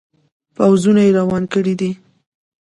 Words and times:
پوځونه 0.55 1.03
روان 1.17 1.43
کړي 1.53 1.73
دي. 1.79 1.91